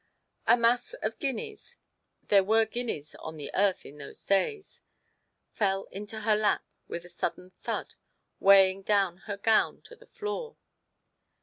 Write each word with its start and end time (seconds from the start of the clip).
A 0.47 0.57
mass 0.57 0.95
of 1.03 1.19
guineas 1.19 1.77
(there 2.29 2.43
were 2.43 2.65
guineas 2.65 3.13
on 3.19 3.37
the 3.37 3.51
earth 3.53 3.85
in 3.85 3.99
those 3.99 4.25
days) 4.25 4.81
fell 5.53 5.83
into 5.91 6.21
her 6.21 6.35
lap 6.35 6.63
with 6.87 7.05
a 7.05 7.09
sudden 7.09 7.51
thud, 7.61 7.93
weighing 8.39 8.81
down 8.81 9.17
her 9.29 9.37
gown 9.37 9.79
to 9.83 9.95
the 9.95 10.07
floor. 10.07 10.57